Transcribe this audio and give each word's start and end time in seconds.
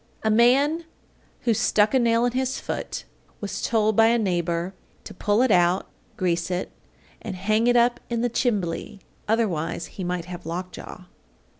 A 0.23 0.31
man 0.31 0.85
who 1.41 1.53
"stuck 1.53 1.93
a 1.93 1.99
nail 1.99 2.25
in 2.25 2.31
his 2.31 2.59
foot" 2.59 3.03
was 3.39 3.61
told 3.61 3.95
by 3.95 4.07
a 4.07 4.17
neighbor 4.17 4.73
to 5.03 5.13
pull 5.13 5.43
it 5.43 5.51
out, 5.51 5.89
grease 6.17 6.49
it, 6.49 6.71
and 7.21 7.35
hang 7.35 7.67
it 7.67 7.75
up 7.75 7.99
in 8.09 8.21
the 8.21 8.27
"chimbly," 8.27 8.99
otherwise 9.27 9.85
he 9.85 10.03
might 10.03 10.25
have 10.25 10.43
lockjaw. 10.47 11.03